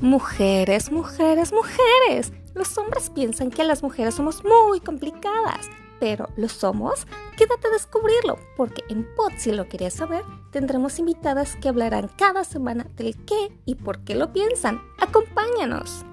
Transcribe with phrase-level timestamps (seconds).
[0.00, 2.30] Mujeres, mujeres, mujeres.
[2.54, 7.06] Los hombres piensan que las mujeres somos muy complicadas, pero ¿lo somos?
[7.38, 12.44] Quédate a descubrirlo, porque en Pod, si lo querías saber, tendremos invitadas que hablarán cada
[12.44, 14.82] semana del qué y por qué lo piensan.
[14.98, 16.04] ¡Acompáñanos!